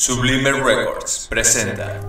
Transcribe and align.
Sublime 0.00 0.52
Records 0.52 1.26
presenta. 1.28 2.00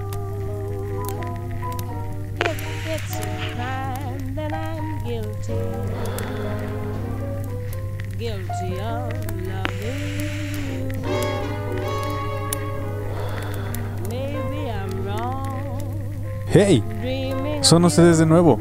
¡Hey! 16.51 16.83
Son 17.61 17.83
ustedes 17.85 18.19
de 18.19 18.27
nuevo. 18.27 18.59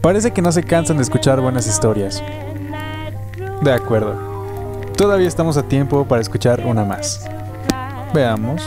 Parece 0.00 0.30
que 0.30 0.40
no 0.40 0.52
se 0.52 0.62
cansan 0.62 0.98
de 0.98 1.02
escuchar 1.02 1.40
buenas 1.40 1.66
historias. 1.66 2.22
De 3.60 3.72
acuerdo. 3.72 4.14
Todavía 4.96 5.26
estamos 5.26 5.56
a 5.56 5.64
tiempo 5.64 6.06
para 6.06 6.22
escuchar 6.22 6.64
una 6.64 6.84
más. 6.84 7.28
Veamos. 8.14 8.62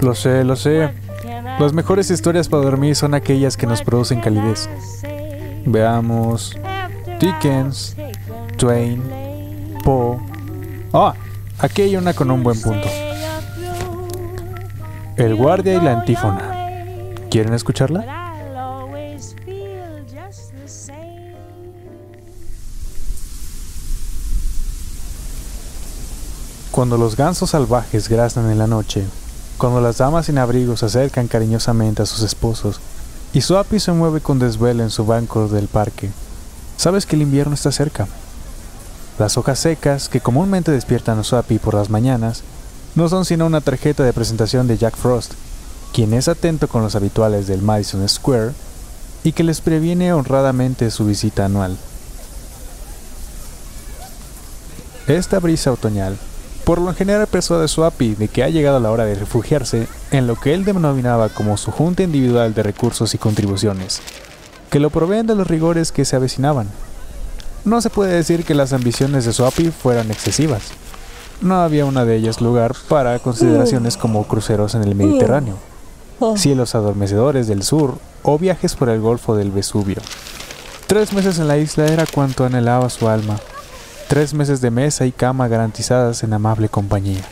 Lo 0.00 0.14
sé, 0.14 0.44
lo 0.44 0.56
sé. 0.56 0.90
Las 1.58 1.72
mejores 1.72 2.10
historias 2.10 2.48
para 2.48 2.62
dormir 2.62 2.96
son 2.96 3.14
aquellas 3.14 3.56
que 3.56 3.66
nos 3.66 3.82
producen 3.82 4.20
calidez. 4.20 4.68
Veamos. 5.66 6.56
Dickens, 7.18 7.96
Twain? 8.56 9.02
Poe. 9.84 10.18
Ah, 10.92 11.14
aquí 11.58 11.82
hay 11.82 11.96
una 11.96 12.14
con 12.14 12.30
un 12.30 12.42
buen 12.42 12.60
punto. 12.62 12.88
El 15.16 15.34
guardia 15.34 15.74
y 15.74 15.80
la 15.80 15.98
antífona. 15.98 17.16
¿Quieren 17.30 17.52
escucharla? 17.52 18.19
Cuando 26.80 26.96
los 26.96 27.14
gansos 27.14 27.50
salvajes 27.50 28.08
graznan 28.08 28.50
en 28.50 28.56
la 28.56 28.66
noche, 28.66 29.04
cuando 29.58 29.82
las 29.82 29.98
damas 29.98 30.24
sin 30.24 30.38
abrigo 30.38 30.78
se 30.78 30.86
acercan 30.86 31.28
cariñosamente 31.28 32.00
a 32.00 32.06
sus 32.06 32.22
esposos 32.22 32.80
y 33.34 33.42
Suapi 33.42 33.78
se 33.78 33.92
mueve 33.92 34.22
con 34.22 34.38
desvelo 34.38 34.82
en 34.82 34.88
su 34.88 35.04
banco 35.04 35.46
del 35.46 35.68
parque, 35.68 36.08
sabes 36.78 37.04
que 37.04 37.16
el 37.16 37.22
invierno 37.22 37.52
está 37.52 37.70
cerca. 37.70 38.08
Las 39.18 39.36
hojas 39.36 39.58
secas 39.58 40.08
que 40.08 40.22
comúnmente 40.22 40.72
despiertan 40.72 41.18
a 41.18 41.22
Suapi 41.22 41.58
por 41.58 41.74
las 41.74 41.90
mañanas 41.90 42.44
no 42.94 43.10
son 43.10 43.26
sino 43.26 43.44
una 43.44 43.60
tarjeta 43.60 44.02
de 44.02 44.14
presentación 44.14 44.66
de 44.66 44.78
Jack 44.78 44.96
Frost, 44.96 45.34
quien 45.92 46.14
es 46.14 46.28
atento 46.28 46.66
con 46.66 46.82
los 46.82 46.94
habituales 46.94 47.46
del 47.46 47.60
Madison 47.60 48.08
Square 48.08 48.52
y 49.22 49.32
que 49.32 49.44
les 49.44 49.60
previene 49.60 50.14
honradamente 50.14 50.90
su 50.90 51.04
visita 51.04 51.44
anual. 51.44 51.76
Esta 55.06 55.40
brisa 55.40 55.72
otoñal 55.72 56.18
por 56.70 56.80
lo 56.80 56.94
general 56.94 57.26
persuade 57.26 57.64
a 57.64 57.66
Swapi 57.66 58.14
de 58.14 58.28
que 58.28 58.44
ha 58.44 58.48
llegado 58.48 58.78
la 58.78 58.92
hora 58.92 59.04
de 59.04 59.16
refugiarse 59.16 59.88
en 60.12 60.28
lo 60.28 60.36
que 60.36 60.54
él 60.54 60.64
denominaba 60.64 61.28
como 61.28 61.56
su 61.56 61.72
junta 61.72 62.04
individual 62.04 62.54
de 62.54 62.62
recursos 62.62 63.12
y 63.12 63.18
contribuciones, 63.18 64.00
que 64.70 64.78
lo 64.78 64.90
proveen 64.90 65.26
de 65.26 65.34
los 65.34 65.48
rigores 65.48 65.90
que 65.90 66.04
se 66.04 66.14
avecinaban. 66.14 66.68
No 67.64 67.80
se 67.80 67.90
puede 67.90 68.14
decir 68.14 68.44
que 68.44 68.54
las 68.54 68.72
ambiciones 68.72 69.24
de 69.24 69.32
Swapi 69.32 69.72
fueran 69.72 70.12
excesivas. 70.12 70.62
No 71.40 71.56
había 71.56 71.86
una 71.86 72.04
de 72.04 72.14
ellas 72.14 72.40
lugar 72.40 72.76
para 72.88 73.18
consideraciones 73.18 73.96
como 73.96 74.28
cruceros 74.28 74.76
en 74.76 74.84
el 74.84 74.94
Mediterráneo, 74.94 75.56
cielos 76.36 76.76
adormecedores 76.76 77.48
del 77.48 77.64
sur 77.64 77.98
o 78.22 78.38
viajes 78.38 78.76
por 78.76 78.90
el 78.90 79.00
Golfo 79.00 79.34
del 79.34 79.50
Vesubio. 79.50 80.00
Tres 80.86 81.12
meses 81.14 81.40
en 81.40 81.48
la 81.48 81.58
isla 81.58 81.86
era 81.86 82.06
cuanto 82.06 82.44
anhelaba 82.44 82.88
su 82.90 83.08
alma, 83.08 83.40
tres 84.10 84.34
meses 84.34 84.60
de 84.60 84.72
mesa 84.72 85.06
y 85.06 85.12
cama 85.12 85.46
garantizadas 85.46 86.24
en 86.24 86.32
amable 86.32 86.68
compañía. 86.68 87.22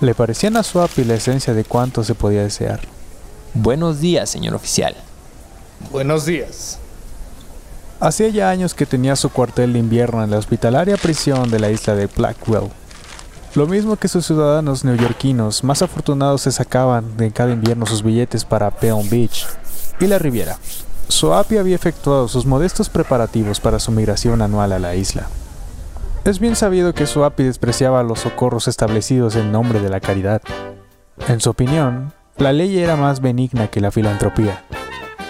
Le 0.00 0.14
parecían 0.14 0.56
a 0.56 0.62
Swapi 0.62 1.02
la 1.02 1.14
esencia 1.14 1.52
de 1.52 1.64
cuanto 1.64 2.04
se 2.04 2.14
podía 2.14 2.44
desear. 2.44 2.78
Buenos 3.54 3.98
días, 3.98 4.30
señor 4.30 4.54
oficial. 4.54 4.94
Buenos 5.90 6.24
días. 6.24 6.78
Hacía 7.98 8.28
ya 8.28 8.50
años 8.50 8.72
que 8.72 8.86
tenía 8.86 9.16
su 9.16 9.30
cuartel 9.30 9.72
de 9.72 9.80
invierno 9.80 10.22
en 10.22 10.30
la 10.30 10.38
hospitalaria 10.38 10.96
prisión 10.96 11.50
de 11.50 11.58
la 11.58 11.70
isla 11.70 11.96
de 11.96 12.06
Blackwell. 12.06 12.70
Lo 13.56 13.66
mismo 13.66 13.96
que 13.96 14.06
sus 14.06 14.26
ciudadanos 14.26 14.84
neoyorquinos 14.84 15.64
más 15.64 15.82
afortunados 15.82 16.42
se 16.42 16.52
sacaban 16.52 17.16
de 17.16 17.32
cada 17.32 17.50
invierno 17.50 17.84
sus 17.84 18.04
billetes 18.04 18.44
para 18.44 18.70
Palm 18.70 19.10
Beach 19.10 19.44
y 19.98 20.06
la 20.06 20.20
Riviera. 20.20 20.56
Soapi 21.08 21.56
había 21.56 21.74
efectuado 21.74 22.28
sus 22.28 22.46
modestos 22.46 22.88
preparativos 22.88 23.58
para 23.58 23.80
su 23.80 23.90
migración 23.90 24.40
anual 24.40 24.70
a 24.70 24.78
la 24.78 24.94
isla. 24.94 25.26
Es 26.26 26.40
bien 26.40 26.56
sabido 26.56 26.92
que 26.92 27.06
Soapi 27.06 27.44
despreciaba 27.44 28.02
los 28.02 28.18
socorros 28.18 28.66
establecidos 28.66 29.36
en 29.36 29.52
nombre 29.52 29.78
de 29.78 29.88
la 29.88 30.00
caridad. 30.00 30.42
En 31.28 31.38
su 31.38 31.50
opinión, 31.50 32.12
la 32.36 32.52
ley 32.52 32.80
era 32.80 32.96
más 32.96 33.20
benigna 33.20 33.68
que 33.68 33.80
la 33.80 33.92
filantropía, 33.92 34.64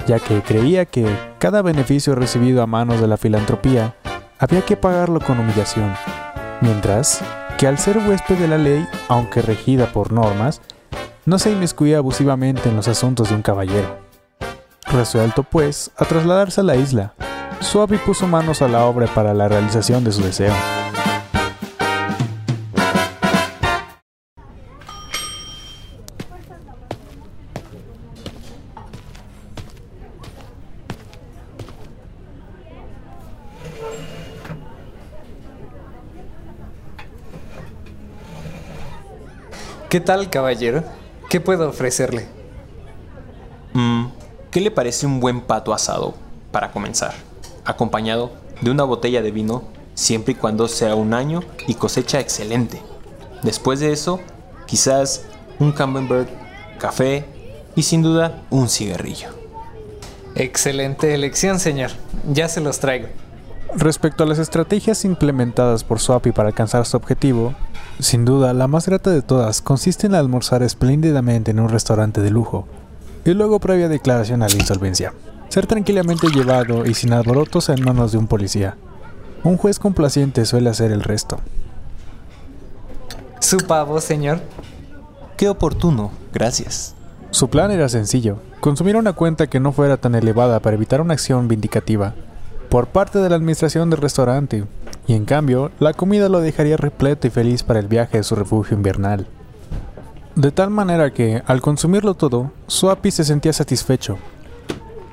ya 0.06 0.18
que 0.20 0.40
creía 0.40 0.86
que 0.86 1.06
cada 1.38 1.60
beneficio 1.60 2.14
recibido 2.14 2.62
a 2.62 2.66
manos 2.66 2.98
de 2.98 3.08
la 3.08 3.18
filantropía 3.18 3.94
había 4.38 4.62
que 4.62 4.78
pagarlo 4.78 5.20
con 5.20 5.38
humillación, 5.38 5.92
mientras 6.62 7.20
que 7.58 7.66
al 7.66 7.76
ser 7.76 7.98
huésped 7.98 8.38
de 8.38 8.48
la 8.48 8.56
ley, 8.56 8.88
aunque 9.08 9.42
regida 9.42 9.92
por 9.92 10.12
normas, 10.14 10.62
no 11.26 11.38
se 11.38 11.52
inmiscuía 11.52 11.98
abusivamente 11.98 12.70
en 12.70 12.76
los 12.76 12.88
asuntos 12.88 13.28
de 13.28 13.34
un 13.34 13.42
caballero. 13.42 13.98
Resuelto, 14.86 15.42
pues, 15.42 15.90
a 15.98 16.06
trasladarse 16.06 16.62
a 16.62 16.64
la 16.64 16.76
isla, 16.76 17.12
Suavi 17.60 17.98
puso 17.98 18.26
manos 18.26 18.62
a 18.62 18.68
la 18.68 18.86
obra 18.86 19.06
para 19.08 19.34
la 19.34 19.46
realización 19.46 20.02
de 20.02 20.12
su 20.12 20.22
deseo. 20.22 20.54
¿Qué 39.88 40.00
tal, 40.00 40.30
caballero? 40.30 40.82
¿Qué 41.30 41.40
puedo 41.40 41.68
ofrecerle? 41.68 42.26
Mm, 43.72 44.06
¿Qué 44.50 44.60
le 44.60 44.72
parece 44.72 45.06
un 45.06 45.20
buen 45.20 45.40
pato 45.42 45.72
asado 45.72 46.14
para 46.50 46.72
comenzar? 46.72 47.14
Acompañado 47.64 48.32
de 48.62 48.72
una 48.72 48.82
botella 48.82 49.22
de 49.22 49.30
vino, 49.30 49.62
siempre 49.94 50.32
y 50.32 50.34
cuando 50.34 50.66
sea 50.66 50.96
un 50.96 51.14
año 51.14 51.44
y 51.68 51.74
cosecha 51.74 52.18
excelente. 52.18 52.82
Después 53.44 53.78
de 53.78 53.92
eso, 53.92 54.18
quizás 54.66 55.26
un 55.60 55.70
camembert, 55.70 56.28
café 56.80 57.24
y 57.76 57.84
sin 57.84 58.02
duda 58.02 58.42
un 58.50 58.68
cigarrillo. 58.68 59.28
Excelente 60.34 61.14
elección, 61.14 61.60
señor. 61.60 61.92
Ya 62.32 62.48
se 62.48 62.60
los 62.60 62.80
traigo. 62.80 63.06
Respecto 63.76 64.24
a 64.24 64.26
las 64.26 64.38
estrategias 64.38 65.04
implementadas 65.04 65.84
por 65.84 66.00
Swapi 66.00 66.32
para 66.32 66.48
alcanzar 66.48 66.86
su 66.86 66.96
objetivo, 66.96 67.54
sin 67.98 68.24
duda 68.24 68.54
la 68.54 68.68
más 68.68 68.86
grata 68.86 69.10
de 69.10 69.20
todas 69.20 69.60
consiste 69.60 70.06
en 70.06 70.14
almorzar 70.14 70.62
espléndidamente 70.62 71.50
en 71.50 71.60
un 71.60 71.68
restaurante 71.68 72.22
de 72.22 72.30
lujo, 72.30 72.66
y 73.26 73.34
luego 73.34 73.60
previa 73.60 73.90
declaración 73.90 74.42
a 74.42 74.48
la 74.48 74.54
insolvencia, 74.54 75.12
ser 75.50 75.66
tranquilamente 75.66 76.28
llevado 76.28 76.86
y 76.86 76.94
sin 76.94 77.12
alborotos 77.12 77.68
en 77.68 77.84
manos 77.84 78.12
de 78.12 78.18
un 78.18 78.28
policía. 78.28 78.78
Un 79.44 79.58
juez 79.58 79.78
complaciente 79.78 80.46
suele 80.46 80.70
hacer 80.70 80.90
el 80.90 81.02
resto. 81.02 81.38
Su 83.40 83.58
pavo, 83.58 84.00
señor. 84.00 84.40
Qué 85.36 85.50
oportuno, 85.50 86.12
gracias. 86.32 86.94
Su 87.30 87.50
plan 87.50 87.70
era 87.70 87.90
sencillo, 87.90 88.38
consumir 88.60 88.96
una 88.96 89.12
cuenta 89.12 89.48
que 89.48 89.60
no 89.60 89.72
fuera 89.72 89.98
tan 89.98 90.14
elevada 90.14 90.60
para 90.60 90.76
evitar 90.76 91.02
una 91.02 91.12
acción 91.12 91.46
vindicativa 91.46 92.14
por 92.68 92.88
parte 92.88 93.18
de 93.18 93.28
la 93.28 93.36
administración 93.36 93.90
del 93.90 94.00
restaurante, 94.00 94.64
y 95.06 95.14
en 95.14 95.24
cambio, 95.24 95.70
la 95.78 95.92
comida 95.92 96.28
lo 96.28 96.40
dejaría 96.40 96.76
repleto 96.76 97.26
y 97.26 97.30
feliz 97.30 97.62
para 97.62 97.78
el 97.78 97.88
viaje 97.88 98.18
a 98.18 98.22
su 98.22 98.34
refugio 98.34 98.76
invernal. 98.76 99.26
De 100.34 100.50
tal 100.50 100.70
manera 100.70 101.12
que, 101.12 101.42
al 101.46 101.60
consumirlo 101.62 102.14
todo, 102.14 102.50
Swapi 102.66 103.10
se 103.10 103.24
sentía 103.24 103.52
satisfecho. 103.52 104.18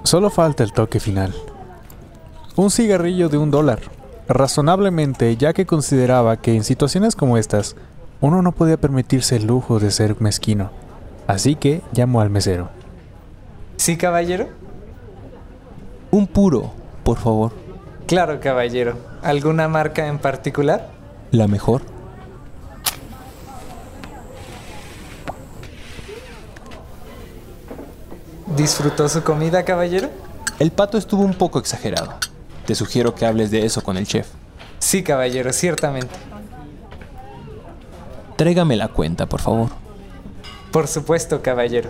Solo 0.04 0.30
falta 0.30 0.64
el 0.64 0.74
toque 0.74 1.00
final. 1.00 1.34
Un 2.56 2.70
cigarrillo 2.72 3.30
de 3.30 3.38
un 3.38 3.50
dólar, 3.50 3.80
razonablemente 4.28 5.38
ya 5.38 5.54
que 5.54 5.66
consideraba 5.66 6.38
que 6.38 6.56
en 6.56 6.64
situaciones 6.64 7.16
como 7.16 7.38
estas, 7.38 7.76
uno 8.20 8.42
no 8.42 8.52
podía 8.52 8.78
permitirse 8.78 9.38
el 9.38 9.48
lujo 9.48 9.80
de 9.80 9.92
ser 9.92 10.20
mezquino. 10.20 10.72
Así 11.28 11.56
que 11.56 11.82
llamó 11.94 12.22
al 12.22 12.30
mesero. 12.30 12.70
¿Sí, 13.78 13.98
caballero? 13.98 14.50
Un 16.12 16.28
puro, 16.28 16.74
por 17.04 17.18
favor. 17.18 17.52
Claro, 18.08 18.40
caballero. 18.40 18.98
¿Alguna 19.22 19.68
marca 19.68 20.08
en 20.08 20.20
particular? 20.20 20.90
La 21.32 21.48
mejor. 21.48 21.82
¿Disfrutó 28.56 29.10
su 29.10 29.24
comida, 29.24 29.64
caballero? 29.64 30.10
El 30.60 30.72
pato 30.72 30.98
estuvo 30.98 31.24
un 31.24 31.34
poco 31.34 31.60
exagerado. 31.60 32.14
te 32.66 32.76
sugiero 32.76 33.14
que 33.14 33.26
hables 33.26 33.52
de 33.52 33.66
eso 33.66 33.84
con 33.84 33.98
el 33.98 34.08
chef. 34.08 34.28
Sí, 34.80 35.04
caballero, 35.04 35.52
ciertamente. 35.52 36.16
Trégame 38.38 38.76
la 38.76 38.88
cuenta, 38.88 39.26
por 39.26 39.42
favor. 39.42 39.70
Por 40.72 40.88
supuesto, 40.88 41.42
caballero. 41.42 41.90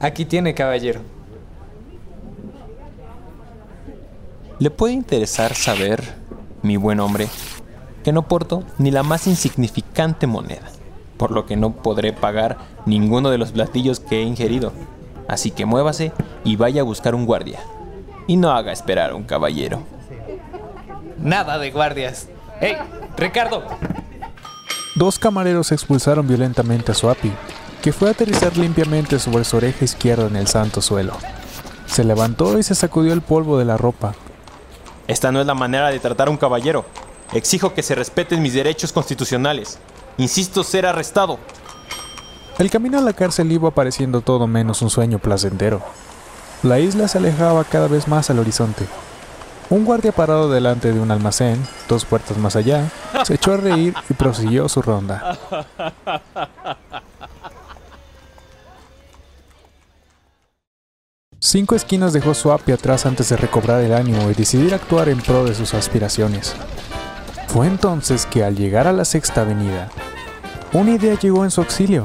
Aquí 0.00 0.24
tiene, 0.24 0.54
caballero. 0.54 1.00
¿Le 4.60 4.70
puede 4.70 4.92
interesar 4.92 5.54
saber, 5.54 6.04
mi 6.60 6.76
buen 6.76 7.00
hombre, 7.00 7.28
que 8.04 8.12
no 8.12 8.28
porto 8.28 8.62
ni 8.76 8.90
la 8.90 9.02
más 9.02 9.26
insignificante 9.26 10.26
moneda, 10.26 10.68
por 11.16 11.30
lo 11.30 11.46
que 11.46 11.56
no 11.56 11.72
podré 11.76 12.12
pagar 12.12 12.58
ninguno 12.84 13.30
de 13.30 13.38
los 13.38 13.52
platillos 13.52 14.00
que 14.00 14.18
he 14.20 14.22
ingerido? 14.22 14.74
Así 15.28 15.50
que 15.50 15.64
muévase 15.64 16.12
y 16.44 16.56
vaya 16.56 16.82
a 16.82 16.84
buscar 16.84 17.14
un 17.14 17.24
guardia. 17.24 17.58
Y 18.26 18.36
no 18.36 18.50
haga 18.50 18.70
esperar 18.70 19.12
a 19.12 19.14
un 19.14 19.22
caballero. 19.22 19.80
Nada 21.16 21.56
de 21.56 21.70
guardias. 21.70 22.28
¡Hey, 22.60 22.76
Ricardo! 23.16 23.64
Dos 24.94 25.18
camareros 25.18 25.72
expulsaron 25.72 26.28
violentamente 26.28 26.92
a 26.92 26.94
Suapi, 26.94 27.32
que 27.80 27.94
fue 27.94 28.08
a 28.08 28.12
aterrizar 28.12 28.58
limpiamente 28.58 29.18
sobre 29.20 29.44
su 29.44 29.56
oreja 29.56 29.86
izquierda 29.86 30.26
en 30.26 30.36
el 30.36 30.48
santo 30.48 30.82
suelo. 30.82 31.14
Se 31.86 32.04
levantó 32.04 32.58
y 32.58 32.62
se 32.62 32.74
sacudió 32.74 33.14
el 33.14 33.22
polvo 33.22 33.56
de 33.56 33.64
la 33.64 33.78
ropa. 33.78 34.14
Esta 35.10 35.32
no 35.32 35.40
es 35.40 35.46
la 35.46 35.54
manera 35.54 35.88
de 35.88 35.98
tratar 35.98 36.28
a 36.28 36.30
un 36.30 36.36
caballero. 36.36 36.84
Exijo 37.32 37.74
que 37.74 37.82
se 37.82 37.96
respeten 37.96 38.40
mis 38.40 38.54
derechos 38.54 38.92
constitucionales. 38.92 39.80
Insisto 40.18 40.62
ser 40.62 40.86
arrestado. 40.86 41.40
El 42.60 42.70
camino 42.70 42.96
a 42.96 43.00
la 43.00 43.12
cárcel 43.12 43.50
iba 43.50 43.72
pareciendo 43.72 44.20
todo 44.20 44.46
menos 44.46 44.82
un 44.82 44.88
sueño 44.88 45.18
placentero. 45.18 45.82
La 46.62 46.78
isla 46.78 47.08
se 47.08 47.18
alejaba 47.18 47.64
cada 47.64 47.88
vez 47.88 48.06
más 48.06 48.30
al 48.30 48.38
horizonte. 48.38 48.86
Un 49.68 49.84
guardia 49.84 50.12
parado 50.12 50.48
delante 50.48 50.92
de 50.92 51.00
un 51.00 51.10
almacén, 51.10 51.60
dos 51.88 52.04
puertas 52.04 52.38
más 52.38 52.54
allá, 52.54 52.88
se 53.24 53.34
echó 53.34 53.54
a 53.54 53.56
reír 53.56 53.94
y 54.08 54.14
prosiguió 54.14 54.68
su 54.68 54.80
ronda. 54.80 55.36
Cinco 61.42 61.74
esquinas 61.74 62.12
dejó 62.12 62.34
Suapi 62.34 62.70
atrás 62.70 63.06
antes 63.06 63.30
de 63.30 63.36
recobrar 63.38 63.80
el 63.80 63.94
ánimo 63.94 64.30
y 64.30 64.34
decidir 64.34 64.74
actuar 64.74 65.08
en 65.08 65.22
pro 65.22 65.42
de 65.46 65.54
sus 65.54 65.72
aspiraciones. 65.72 66.54
Fue 67.48 67.66
entonces 67.66 68.26
que 68.26 68.44
al 68.44 68.56
llegar 68.56 68.86
a 68.86 68.92
la 68.92 69.06
sexta 69.06 69.40
avenida, 69.40 69.88
una 70.74 70.90
idea 70.90 71.18
llegó 71.18 71.42
en 71.44 71.50
su 71.50 71.62
auxilio. 71.62 72.04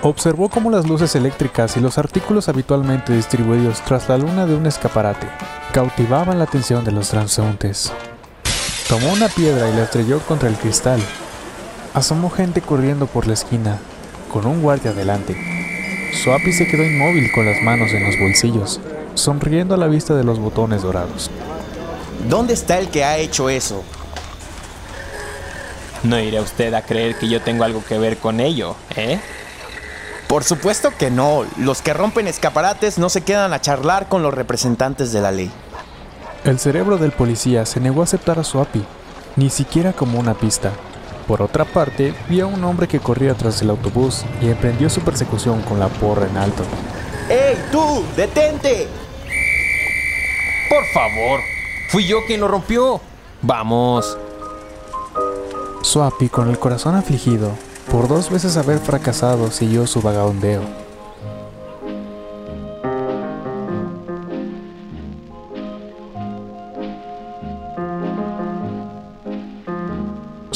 Observó 0.00 0.48
cómo 0.48 0.70
las 0.70 0.88
luces 0.88 1.14
eléctricas 1.14 1.76
y 1.76 1.80
los 1.80 1.98
artículos 1.98 2.48
habitualmente 2.48 3.12
distribuidos 3.12 3.82
tras 3.82 4.08
la 4.08 4.16
luna 4.16 4.46
de 4.46 4.54
un 4.54 4.64
escaparate 4.64 5.28
cautivaban 5.74 6.38
la 6.38 6.44
atención 6.44 6.86
de 6.86 6.92
los 6.92 7.10
transeúntes. 7.10 7.92
Tomó 8.88 9.12
una 9.12 9.28
piedra 9.28 9.68
y 9.68 9.74
la 9.74 9.82
estrelló 9.82 10.20
contra 10.20 10.48
el 10.48 10.56
cristal. 10.56 11.00
Asomó 11.92 12.30
gente 12.30 12.62
corriendo 12.62 13.06
por 13.08 13.26
la 13.26 13.34
esquina, 13.34 13.76
con 14.32 14.46
un 14.46 14.62
guardia 14.62 14.94
delante. 14.94 15.57
Swapi 16.12 16.52
se 16.52 16.66
quedó 16.66 16.84
inmóvil 16.84 17.30
con 17.32 17.46
las 17.46 17.62
manos 17.62 17.92
en 17.92 18.04
los 18.04 18.18
bolsillos, 18.18 18.80
sonriendo 19.14 19.74
a 19.74 19.78
la 19.78 19.86
vista 19.86 20.14
de 20.14 20.24
los 20.24 20.38
botones 20.38 20.82
dorados. 20.82 21.30
¿Dónde 22.28 22.54
está 22.54 22.78
el 22.78 22.88
que 22.88 23.04
ha 23.04 23.18
hecho 23.18 23.48
eso? 23.50 23.84
No 26.02 26.18
irá 26.18 26.40
usted 26.40 26.74
a 26.74 26.82
creer 26.82 27.16
que 27.16 27.28
yo 27.28 27.42
tengo 27.42 27.64
algo 27.64 27.84
que 27.84 27.98
ver 27.98 28.18
con 28.18 28.40
ello, 28.40 28.76
¿eh? 28.96 29.20
Por 30.28 30.44
supuesto 30.44 30.92
que 30.96 31.10
no. 31.10 31.44
Los 31.56 31.80
que 31.82 31.94
rompen 31.94 32.28
escaparates 32.28 32.98
no 32.98 33.08
se 33.08 33.22
quedan 33.22 33.52
a 33.52 33.60
charlar 33.60 34.08
con 34.08 34.22
los 34.22 34.34
representantes 34.34 35.12
de 35.12 35.20
la 35.22 35.32
ley. 35.32 35.50
El 36.44 36.58
cerebro 36.58 36.98
del 36.98 37.12
policía 37.12 37.66
se 37.66 37.80
negó 37.80 38.02
a 38.02 38.04
aceptar 38.04 38.38
a 38.38 38.44
Swapi, 38.44 38.84
ni 39.36 39.50
siquiera 39.50 39.92
como 39.92 40.18
una 40.18 40.34
pista. 40.34 40.72
Por 41.28 41.42
otra 41.42 41.66
parte, 41.66 42.14
vio 42.30 42.46
a 42.46 42.48
un 42.48 42.64
hombre 42.64 42.88
que 42.88 43.00
corría 43.00 43.34
tras 43.34 43.60
el 43.60 43.68
autobús 43.68 44.24
y 44.40 44.48
emprendió 44.48 44.88
su 44.88 45.02
persecución 45.02 45.60
con 45.60 45.78
la 45.78 45.88
porra 45.88 46.26
en 46.26 46.38
alto. 46.38 46.62
¡Ey, 47.28 47.54
tú! 47.70 48.02
¡Detente! 48.16 48.88
Por 50.70 50.84
favor, 50.94 51.40
fui 51.90 52.06
yo 52.06 52.24
quien 52.26 52.40
lo 52.40 52.48
rompió. 52.48 53.02
Vamos. 53.42 54.16
Swapi, 55.82 56.30
con 56.30 56.48
el 56.48 56.58
corazón 56.58 56.94
afligido, 56.94 57.50
por 57.92 58.08
dos 58.08 58.30
veces 58.30 58.56
haber 58.56 58.78
fracasado, 58.78 59.50
siguió 59.50 59.86
su 59.86 60.00
vagabundeo. 60.00 60.87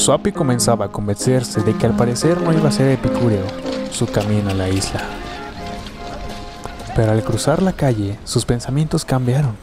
Swapi 0.03 0.33
comenzaba 0.33 0.83
a 0.83 0.91
convencerse 0.91 1.61
de 1.61 1.77
que 1.77 1.85
al 1.85 1.95
parecer 1.95 2.41
no 2.41 2.51
iba 2.51 2.67
a 2.67 2.73
ser 2.73 2.89
epicúreo 2.89 3.45
su 3.89 4.05
camino 4.05 4.49
a 4.49 4.53
la 4.53 4.67
isla. 4.67 4.99
Pero 6.93 7.13
al 7.13 7.23
cruzar 7.23 7.61
la 7.61 7.71
calle, 7.71 8.19
sus 8.25 8.43
pensamientos 8.43 9.05
cambiaron. 9.05 9.55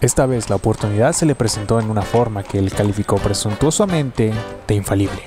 Esta 0.00 0.24
vez 0.24 0.48
la 0.48 0.56
oportunidad 0.56 1.12
se 1.12 1.26
le 1.26 1.34
presentó 1.34 1.78
en 1.78 1.90
una 1.90 2.00
forma 2.00 2.42
que 2.42 2.58
él 2.58 2.72
calificó 2.72 3.16
presuntuosamente 3.16 4.32
de 4.66 4.74
infalible. 4.74 5.20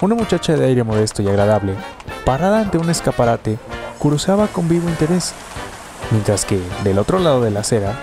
Una 0.00 0.14
muchacha 0.14 0.56
de 0.56 0.64
aire 0.64 0.84
modesto 0.84 1.22
y 1.22 1.28
agradable, 1.28 1.74
parada 2.24 2.60
ante 2.60 2.78
un 2.78 2.88
escaparate, 2.88 3.58
cruceaba 3.98 4.46
con 4.46 4.68
vivo 4.68 4.88
interés, 4.88 5.34
mientras 6.12 6.44
que, 6.44 6.60
del 6.84 7.00
otro 7.00 7.18
lado 7.18 7.40
de 7.40 7.50
la 7.50 7.60
acera, 7.60 7.94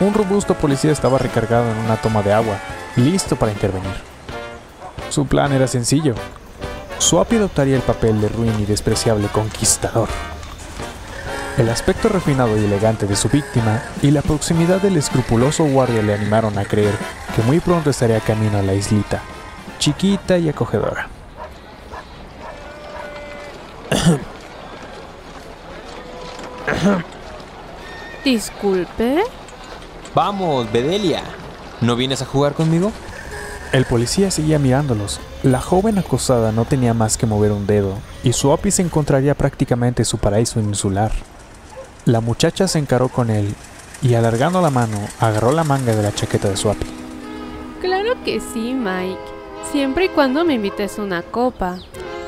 un 0.00 0.14
robusto 0.14 0.54
policía 0.54 0.90
estaba 0.90 1.18
recargado 1.18 1.70
en 1.70 1.78
una 1.78 1.94
toma 1.94 2.22
de 2.22 2.32
agua, 2.32 2.58
listo 2.98 3.36
para 3.36 3.52
intervenir. 3.52 3.94
Su 5.10 5.26
plan 5.26 5.52
era 5.52 5.66
sencillo. 5.66 6.14
Swapi 6.98 7.36
adoptaría 7.36 7.76
el 7.76 7.82
papel 7.82 8.20
de 8.20 8.28
ruin 8.28 8.54
y 8.58 8.66
despreciable 8.66 9.28
conquistador. 9.28 10.08
El 11.56 11.70
aspecto 11.70 12.08
refinado 12.08 12.56
y 12.56 12.64
elegante 12.64 13.06
de 13.06 13.16
su 13.16 13.28
víctima 13.28 13.82
y 14.02 14.10
la 14.10 14.22
proximidad 14.22 14.80
del 14.80 14.96
escrupuloso 14.96 15.64
guardia 15.64 16.02
le 16.02 16.14
animaron 16.14 16.58
a 16.58 16.64
creer 16.64 16.94
que 17.34 17.42
muy 17.42 17.60
pronto 17.60 17.90
estaría 17.90 18.20
camino 18.20 18.58
a 18.58 18.62
la 18.62 18.74
islita, 18.74 19.22
chiquita 19.78 20.38
y 20.38 20.48
acogedora. 20.48 21.08
Disculpe. 28.24 29.24
Vamos, 30.14 30.70
Bedelia. 30.70 31.22
¿No 31.80 31.94
vienes 31.94 32.22
a 32.22 32.26
jugar 32.26 32.54
conmigo? 32.54 32.90
El 33.72 33.84
policía 33.84 34.30
seguía 34.32 34.58
mirándolos. 34.58 35.20
La 35.44 35.60
joven 35.60 35.98
acosada 35.98 36.50
no 36.50 36.64
tenía 36.64 36.92
más 36.92 37.16
que 37.16 37.26
mover 37.26 37.52
un 37.52 37.66
dedo, 37.66 37.94
y 38.24 38.32
Swapi 38.32 38.72
se 38.72 38.82
encontraría 38.82 39.36
prácticamente 39.36 40.04
su 40.04 40.18
paraíso 40.18 40.58
insular. 40.58 41.12
La 42.04 42.20
muchacha 42.20 42.66
se 42.66 42.80
encaró 42.80 43.08
con 43.08 43.30
él, 43.30 43.54
y 44.02 44.14
alargando 44.14 44.60
la 44.60 44.70
mano, 44.70 44.98
agarró 45.20 45.52
la 45.52 45.62
manga 45.62 45.94
de 45.94 46.02
la 46.02 46.12
chaqueta 46.12 46.48
de 46.48 46.56
Swapi. 46.56 46.86
Claro 47.80 48.14
que 48.24 48.40
sí, 48.40 48.74
Mike. 48.74 49.20
Siempre 49.70 50.06
y 50.06 50.08
cuando 50.08 50.44
me 50.44 50.54
invites 50.54 50.98
una 50.98 51.22
copa. 51.22 51.78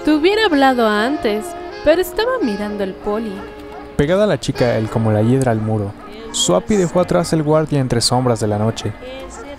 Te 0.05 0.13
hubiera 0.13 0.45
hablado 0.45 0.87
antes, 0.87 1.45
pero 1.85 2.01
estaba 2.01 2.33
mirando 2.41 2.85
el 2.85 2.95
poli. 2.95 3.35
Pegada 3.97 4.25
a 4.25 4.29
la 4.29 4.39
chica, 4.39 4.79
él 4.79 4.89
como 4.89 5.11
la 5.11 5.23
hiedra 5.23 5.51
al 5.51 5.61
muro, 5.61 5.93
Swapi 6.33 6.77
dejó 6.77 7.01
atrás 7.01 7.33
el 7.33 7.43
guardia 7.43 7.81
entre 7.81 8.01
sombras 8.01 8.39
de 8.39 8.47
la 8.47 8.59
noche. 8.59 8.93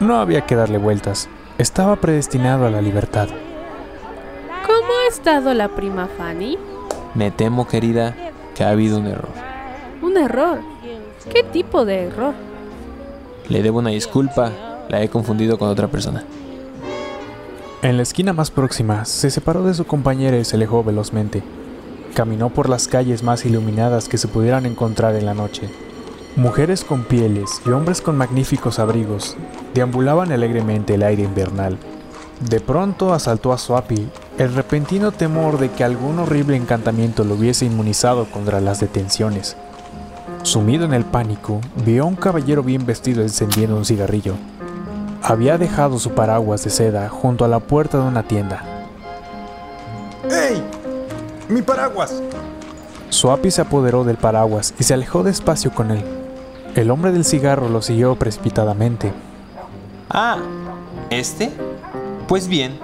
No 0.02 0.20
había 0.20 0.48
que 0.48 0.56
darle 0.56 0.80
vueltas. 0.80 1.30
Estaba 1.60 1.96
predestinado 1.96 2.66
a 2.66 2.72
la 2.72 2.82
libertad. 2.82 3.30
¿Cómo 4.66 4.88
ha 5.06 5.08
estado 5.08 5.54
la 5.54 5.70
prima 5.70 6.10
Fanny? 6.18 6.58
Me 7.14 7.30
temo, 7.30 7.68
querida, 7.68 8.16
que 8.56 8.64
ha 8.64 8.70
habido 8.70 8.98
un 8.98 9.06
error. 9.06 9.30
Un 10.02 10.18
error. 10.18 10.60
¿Qué 11.32 11.44
tipo 11.44 11.86
de 11.86 12.06
error? 12.06 12.34
Le 13.48 13.62
debo 13.62 13.78
una 13.78 13.92
disculpa, 13.92 14.52
la 14.90 15.04
he 15.04 15.10
confundido 15.10 15.60
con 15.60 15.70
otra 15.70 15.88
persona. 15.88 16.24
En 17.84 17.98
la 17.98 18.02
esquina 18.02 18.34
más 18.34 18.50
próxima, 18.50 19.06
se 19.06 19.30
separó 19.30 19.64
de 19.64 19.76
su 19.76 19.86
compañera 19.86 20.36
y 20.36 20.46
se 20.46 20.56
alejó 20.56 20.84
velozmente. 20.84 21.44
Caminó 22.16 22.50
por 22.50 22.70
las 22.70 22.88
calles 22.88 23.22
más 23.22 23.46
iluminadas 23.46 24.10
que 24.10 24.18
se 24.18 24.28
pudieran 24.28 24.66
encontrar 24.66 25.16
en 25.16 25.28
la 25.28 25.36
noche. 25.36 25.70
Mujeres 26.38 26.86
con 26.86 27.04
pieles 27.04 27.62
y 27.66 27.72
hombres 27.72 28.00
con 28.00 28.18
magníficos 28.18 28.80
abrigos 28.80 29.36
deambulaban 29.74 30.32
alegremente 30.32 30.94
el 30.94 31.04
aire 31.04 31.24
invernal. 31.24 31.78
De 32.50 32.62
pronto 32.62 33.14
asaltó 33.14 33.52
a 33.52 33.58
Swapi 33.58 34.08
el 34.38 34.54
repentino 34.54 35.12
temor 35.12 35.60
de 35.60 35.70
que 35.70 35.84
algún 35.84 36.20
horrible 36.20 36.56
encantamiento 36.56 37.26
lo 37.26 37.36
hubiese 37.36 37.66
inmunizado 37.66 38.26
contra 38.32 38.62
las 38.62 38.80
detenciones. 38.80 39.58
Sumido 40.44 40.86
en 40.86 40.94
el 40.94 41.04
pánico, 41.04 41.60
vio 41.84 42.04
a 42.04 42.08
un 42.08 42.16
caballero 42.16 42.64
bien 42.64 42.86
vestido 42.86 43.22
encendiendo 43.22 43.76
un 43.76 43.86
cigarrillo. 43.86 44.36
Había 45.22 45.58
dejado 45.58 46.00
su 46.00 46.12
paraguas 46.12 46.64
de 46.64 46.70
seda 46.70 47.10
junto 47.10 47.44
a 47.44 47.50
la 47.50 47.60
puerta 47.60 47.98
de 47.98 48.08
una 48.08 48.24
tienda. 48.24 48.64
¡Ey! 50.32 50.64
¡Mi 51.50 51.62
paraguas! 51.62 52.24
Suapi 53.10 53.52
se 53.52 53.62
apoderó 53.62 54.06
del 54.06 54.16
paraguas 54.16 54.74
y 54.80 54.86
se 54.86 54.94
alejó 54.94 55.24
despacio 55.24 55.72
con 55.72 55.92
él. 55.92 56.21
El 56.76 56.90
hombre 56.90 57.12
del 57.12 57.26
cigarro 57.26 57.68
lo 57.68 57.82
siguió 57.82 58.16
precipitadamente. 58.16 59.12
Ah, 60.10 60.38
¿este? 61.10 61.52
Pues 62.30 62.48
bien, 62.48 62.80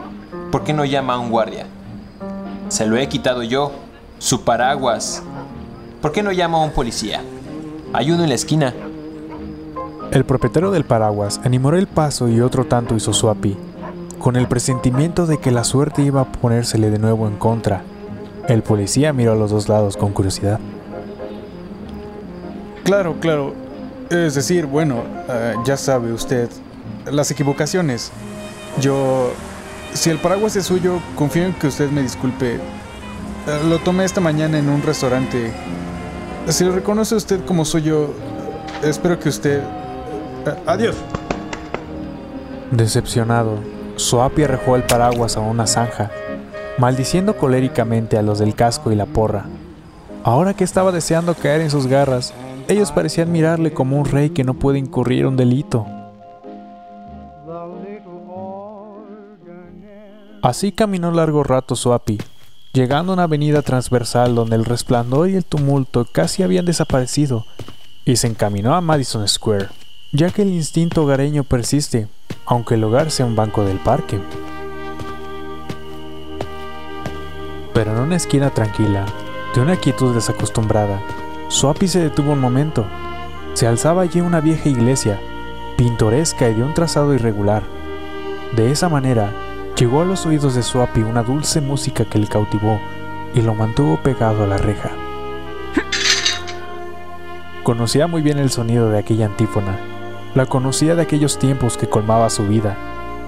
¿por 0.51 0.65
qué 0.65 0.74
no 0.74 0.84
llama 0.84 1.13
a 1.13 1.20
un 1.20 1.29
guardia? 1.29 1.67
Se 2.67 2.86
lo 2.86 2.98
he 2.98 3.08
quitado 3.08 3.44
yo, 3.44 3.72
su 4.20 4.41
paraguas. 4.41 5.24
¿Por 6.01 6.12
qué 6.12 6.22
no 6.22 6.34
llama 6.34 6.58
a 6.58 6.65
un 6.65 6.72
policía? 6.72 7.22
Hay 7.94 8.12
uno 8.12 8.24
en 8.24 8.29
la 8.29 8.36
esquina. 8.36 8.74
El 10.12 10.25
propietario 10.25 10.72
del 10.72 10.84
paraguas 10.84 11.39
animó 11.46 11.70
el 11.72 11.88
paso 11.88 12.27
y 12.27 12.41
otro 12.41 12.65
tanto 12.65 12.94
hizo 12.94 13.13
Suapi, 13.13 13.56
con 14.20 14.36
el 14.36 14.50
presentimiento 14.50 15.27
de 15.27 15.38
que 15.38 15.51
la 15.51 15.63
suerte 15.63 16.01
iba 16.01 16.22
a 16.22 16.32
ponérsele 16.32 16.89
de 16.89 17.00
nuevo 17.00 17.25
en 17.27 17.38
contra. 17.38 17.84
El 18.50 18.63
policía 18.63 19.13
miró 19.13 19.32
a 19.32 19.36
los 19.36 19.51
dos 19.51 19.70
lados 19.70 19.96
con 19.96 20.12
curiosidad. 20.12 20.60
Claro, 22.84 23.15
claro. 23.22 23.66
Es 24.09 24.35
decir, 24.35 24.65
bueno, 24.65 25.03
eh, 25.27 25.55
ya 25.65 25.75
sabe 25.75 26.13
usted, 26.13 26.49
las 27.11 27.29
equivocaciones. 27.29 28.11
Yo, 28.79 29.31
si 29.93 30.09
el 30.09 30.17
paraguas 30.17 30.55
es 30.55 30.65
suyo, 30.65 30.99
confío 31.15 31.43
en 31.45 31.53
que 31.53 31.67
usted 31.67 31.89
me 31.91 32.01
disculpe. 32.01 32.55
Eh, 32.55 32.59
lo 33.67 33.79
tomé 33.79 34.05
esta 34.05 34.21
mañana 34.21 34.59
en 34.59 34.69
un 34.69 34.81
restaurante. 34.81 35.51
Si 36.47 36.63
lo 36.63 36.71
reconoce 36.71 37.15
usted 37.15 37.43
como 37.45 37.65
suyo, 37.65 38.11
espero 38.81 39.19
que 39.19 39.27
usted... 39.27 39.59
eh, 39.59 40.55
adiós. 40.65 40.95
Decepcionado, 42.71 43.59
Suapi 43.97 44.43
arrojó 44.43 44.77
el 44.77 44.83
paraguas 44.83 45.35
a 45.35 45.41
una 45.41 45.67
zanja, 45.67 46.11
maldiciendo 46.77 47.35
coléricamente 47.35 48.17
a 48.17 48.21
los 48.21 48.39
del 48.39 48.55
casco 48.55 48.91
y 48.91 48.95
la 48.95 49.05
porra. 49.05 49.45
Ahora 50.23 50.53
que 50.53 50.63
estaba 50.63 50.93
deseando 50.93 51.33
caer 51.33 51.61
en 51.61 51.71
sus 51.71 51.87
garras, 51.87 52.33
ellos 52.69 52.91
parecían 52.91 53.31
mirarle 53.31 53.74
como 53.74 53.97
un 53.97 54.05
rey 54.05 54.29
que 54.29 54.43
no 54.43 54.53
puede 54.53 54.79
incurrir 54.79 55.25
un 55.25 55.38
delito. 55.38 55.86
Así 60.41 60.71
caminó 60.71 61.12
largo 61.12 61.43
rato 61.43 61.75
Suapi, 61.75 62.19
llegando 62.74 63.12
a 63.12 63.15
una 63.15 63.24
avenida 63.24 63.62
transversal 63.62 64.36
donde 64.36 64.55
el 64.55 64.65
resplandor 64.65 65.29
y 65.29 65.36
el 65.36 65.45
tumulto 65.45 66.05
casi 66.12 66.43
habían 66.43 66.65
desaparecido, 66.65 67.45
y 68.05 68.15
se 68.17 68.27
encaminó 68.27 68.75
a 68.75 68.81
Madison 68.81 69.27
Square, 69.27 69.67
ya 70.13 70.29
que 70.29 70.43
el 70.43 70.50
instinto 70.50 71.03
hogareño 71.03 71.43
persiste, 71.43 72.07
aunque 72.45 72.75
el 72.75 72.83
hogar 72.83 73.12
sea 73.12 73.25
un 73.25 73.36
banco 73.36 73.63
del 73.63 73.79
parque. 73.79 74.19
Pero 77.74 77.91
en 77.91 78.00
una 78.00 78.15
esquina 78.15 78.51
tranquila, 78.51 79.05
de 79.53 79.62
una 79.62 79.75
quietud 79.75 80.13
desacostumbrada, 80.13 81.01
Suapi 81.49 81.87
se 81.87 82.01
detuvo 82.01 82.33
un 82.33 82.41
momento. 82.41 82.85
Se 83.53 83.67
alzaba 83.67 84.01
allí 84.01 84.19
una 84.19 84.41
vieja 84.41 84.67
iglesia, 84.67 85.19
pintoresca 85.77 86.49
y 86.49 86.55
de 86.55 86.63
un 86.63 86.73
trazado 86.73 87.13
irregular. 87.13 87.63
De 88.55 88.69
esa 88.69 88.89
manera, 88.89 89.31
llegó 89.77 90.01
a 90.01 90.05
los 90.05 90.25
oídos 90.25 90.55
de 90.55 90.63
Suapi 90.63 91.03
una 91.03 91.23
dulce 91.23 91.61
música 91.61 92.03
que 92.03 92.19
le 92.19 92.27
cautivó 92.27 92.79
y 93.33 93.41
lo 93.41 93.55
mantuvo 93.55 93.97
pegado 93.97 94.43
a 94.43 94.47
la 94.47 94.57
reja. 94.57 94.91
Conocía 97.63 98.07
muy 98.07 98.21
bien 98.21 98.39
el 98.39 98.51
sonido 98.51 98.89
de 98.89 98.99
aquella 98.99 99.27
antífona. 99.27 99.79
La 100.35 100.45
conocía 100.45 100.95
de 100.95 101.01
aquellos 101.01 101.39
tiempos 101.39 101.77
que 101.77 101.89
colmaba 101.89 102.29
su 102.29 102.45
vida. 102.45 102.77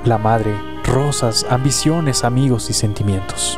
La 0.03 0.17
madre, 0.17 0.53
rosas, 0.83 1.45
ambiciones, 1.49 2.25
amigos 2.25 2.69
y 2.69 2.73
sentimientos. 2.73 3.57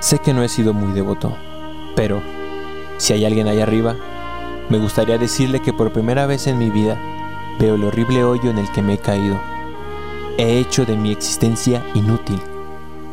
Sé 0.00 0.18
que 0.18 0.34
no 0.34 0.42
he 0.42 0.48
sido 0.48 0.72
muy 0.72 0.92
devoto, 0.92 1.36
pero 1.94 2.20
si 3.02 3.12
hay 3.14 3.24
alguien 3.24 3.48
allá 3.48 3.64
arriba, 3.64 3.96
me 4.68 4.78
gustaría 4.78 5.18
decirle 5.18 5.58
que 5.58 5.72
por 5.72 5.92
primera 5.92 6.24
vez 6.26 6.46
en 6.46 6.56
mi 6.56 6.70
vida 6.70 6.96
veo 7.58 7.74
el 7.74 7.82
horrible 7.82 8.22
hoyo 8.22 8.48
en 8.48 8.58
el 8.58 8.70
que 8.70 8.80
me 8.80 8.94
he 8.94 8.98
caído. 8.98 9.40
He 10.38 10.60
hecho 10.60 10.84
de 10.84 10.96
mi 10.96 11.10
existencia 11.10 11.84
inútil, 11.94 12.40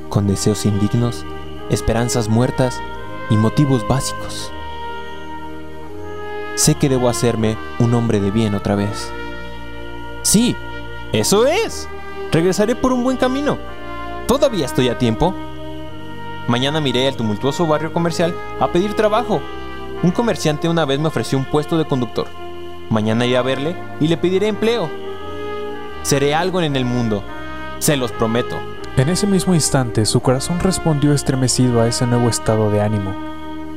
con 0.10 0.28
deseos 0.28 0.68
indignos, 0.68 1.26
esperanzas 1.72 2.30
muertas 2.30 2.80
y 3.32 3.36
motivos 3.36 3.88
básicos. 3.88 4.52
Sé 6.54 6.76
que 6.76 6.88
debo 6.88 7.10
hacerme 7.10 7.58
un 7.80 7.96
hombre 7.96 8.20
de 8.20 8.30
bien 8.30 8.54
otra 8.54 8.76
vez. 8.76 9.12
Sí, 10.22 10.56
eso 11.14 11.48
es. 11.48 11.90
Regresaré 12.32 12.76
por 12.76 12.94
un 12.94 13.04
buen 13.04 13.18
camino. 13.18 13.58
Todavía 14.28 14.68
estoy 14.68 14.90
a 14.90 15.00
tiempo. 15.00 15.34
Mañana 16.48 16.80
miré 16.80 17.08
al 17.08 17.16
tumultuoso 17.16 17.66
barrio 17.66 17.92
comercial 17.92 18.36
a 18.60 18.68
pedir 18.68 18.94
trabajo. 18.94 19.42
Un 20.02 20.12
comerciante 20.12 20.70
una 20.70 20.86
vez 20.86 21.00
me 21.00 21.08
ofreció 21.08 21.38
un 21.38 21.46
puesto 21.46 21.78
de 21.78 21.86
conductor. 21.86 22.28
Mañana 22.90 23.26
iré 23.26 23.38
a 23.38 23.42
verle 23.42 23.76
y 24.00 24.08
le 24.08 24.18
pediré 24.18 24.48
empleo. 24.48 24.90
Seré 26.04 26.34
algo 26.34 26.62
en 26.62 26.76
el 26.76 26.86
mundo. 26.86 27.24
Se 27.80 27.98
los 27.98 28.12
prometo. 28.12 28.56
En 28.96 29.10
ese 29.10 29.28
mismo 29.28 29.54
instante, 29.54 30.06
su 30.06 30.22
corazón 30.22 30.60
respondió 30.60 31.14
estremecido 31.14 31.82
a 31.82 31.88
ese 31.88 32.06
nuevo 32.06 32.30
estado 32.30 32.72
de 32.72 32.82
ánimo. 32.82 33.14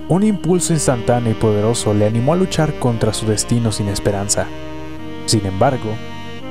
Un 0.09 0.23
impulso 0.23 0.73
instantáneo 0.73 1.33
y 1.33 1.35
poderoso 1.35 1.95
le 1.95 2.07
animó 2.07 2.33
a 2.33 2.37
luchar 2.37 2.79
contra 2.79 3.13
su 3.13 3.27
destino 3.27 3.73
sin 3.73 3.89
esperanza. 3.89 4.47
Sin 5.27 5.45
embargo, 5.47 5.91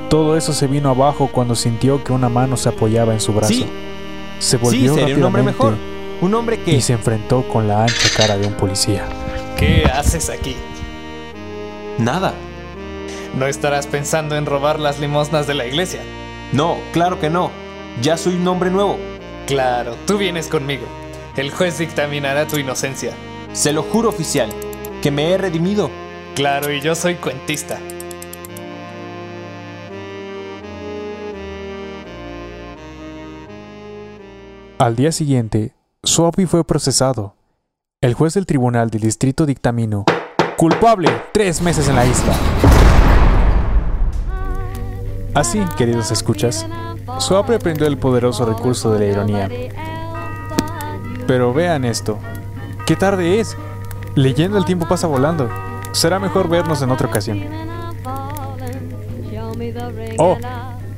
todo 0.10 0.36
eso 0.36 0.54
se 0.54 0.68
vino 0.68 0.90
abajo 0.90 1.30
cuando 1.32 1.56
sintió 1.56 2.04
que 2.04 2.12
una 2.14 2.30
mano 2.30 2.58
se 2.58 2.70
apoyaba 2.70 3.14
en 3.14 3.22
su 3.22 3.34
brazo. 3.34 3.54
Sí. 3.54 3.66
Se 4.40 4.58
Sí, 4.58 4.64
volvió 4.64 4.96
seré 4.96 5.16
un 5.16 5.24
hombre 5.24 5.44
mejor. 5.44 5.76
Un 6.22 6.34
hombre 6.34 6.60
que... 6.60 6.72
y 6.76 6.82
se 6.82 6.94
enfrentó 6.94 7.48
con 7.48 7.68
la 7.68 7.84
ancha 7.84 8.10
cara 8.16 8.38
de 8.38 8.48
un 8.48 8.54
policía. 8.54 9.06
¿Qué 9.58 9.86
haces 9.94 10.30
aquí? 10.30 10.56
Nada. 11.98 12.34
¿No 13.38 13.48
estarás 13.48 13.88
pensando 13.88 14.36
en 14.36 14.46
robar 14.46 14.80
las 14.80 15.00
limosnas 15.00 15.48
de 15.48 15.54
la 15.54 15.66
iglesia? 15.66 16.02
No, 16.52 16.78
claro 16.94 17.20
que 17.20 17.30
no. 17.30 17.52
Ya 18.02 18.18
soy 18.18 18.36
un 18.36 18.48
hombre 18.48 18.70
nuevo. 18.70 18.98
Claro, 19.48 19.96
tú 20.06 20.18
vienes 20.18 20.48
conmigo. 20.48 20.86
El 21.36 21.52
juez 21.52 21.78
dictaminará 21.78 22.48
tu 22.48 22.58
inocencia. 22.58 23.14
Se 23.54 23.72
lo 23.72 23.84
juro, 23.84 24.10
oficial, 24.10 24.50
que 25.02 25.12
me 25.12 25.30
he 25.32 25.38
redimido. 25.38 25.90
Claro, 26.36 26.72
y 26.74 26.82
yo 26.82 26.96
soy 26.96 27.16
cuentista. 27.16 27.78
Al 34.78 34.96
día 34.96 35.12
siguiente, 35.12 35.76
Suapi 36.04 36.48
fue 36.48 36.66
procesado. 36.66 37.36
El 38.04 38.16
juez 38.16 38.34
del 38.34 38.48
tribunal 38.48 38.90
del 38.90 39.02
distrito 39.02 39.46
dictaminó 39.46 40.06
culpable 40.58 41.08
tres 41.34 41.62
meses 41.62 41.88
en 41.88 41.96
la 41.96 42.04
isla. 42.04 42.34
Así, 45.36 45.62
queridos 45.78 46.10
escuchas, 46.10 46.66
Suapi 47.20 47.54
aprendió 47.54 47.86
el 47.86 48.00
poderoso 48.00 48.44
recurso 48.44 48.92
de 48.92 49.00
la 49.02 49.06
ironía. 49.06 49.50
Pero 51.28 51.54
vean 51.54 51.86
esto. 51.86 52.18
¿Qué 52.88 52.96
tarde 52.96 53.40
es? 53.40 53.56
Leyendo 54.16 54.58
el 54.58 54.66
tiempo 54.66 54.88
pasa 54.88 55.06
volando. 55.06 55.48
Será 55.92 56.18
mejor 56.18 56.50
vernos 56.50 56.82
en 56.82 56.90
otra 56.90 57.08
ocasión. 57.08 57.44
Oh, 60.18 60.40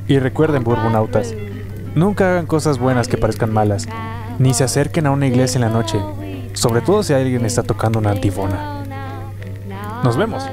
y 0.07 0.19
recuerden, 0.19 0.63
burbonautas, 0.63 1.35
nunca 1.95 2.31
hagan 2.31 2.45
cosas 2.45 2.79
buenas 2.79 3.09
que 3.09 3.17
parezcan 3.17 3.51
malas, 3.51 3.89
ni 4.39 4.53
se 4.53 4.63
acerquen 4.63 5.05
a 5.05 5.11
una 5.11 5.27
iglesia 5.27 5.57
en 5.57 5.65
la 5.65 5.69
noche, 5.69 5.99
sobre 6.53 6.81
todo 6.81 7.03
si 7.03 7.13
alguien 7.13 7.45
está 7.45 7.63
tocando 7.63 7.99
una 7.99 8.11
antifona. 8.11 8.83
Nos 10.03 10.17
vemos. 10.17 10.43